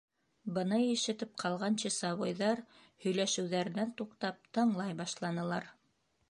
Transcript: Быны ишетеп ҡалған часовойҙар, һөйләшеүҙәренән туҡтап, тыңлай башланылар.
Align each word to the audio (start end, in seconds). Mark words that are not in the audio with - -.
Быны 0.53 0.77
ишетеп 0.93 1.35
ҡалған 1.43 1.77
часовойҙар, 1.83 2.61
һөйләшеүҙәренән 3.05 3.93
туҡтап, 4.01 4.41
тыңлай 4.59 4.99
башланылар. 5.05 5.71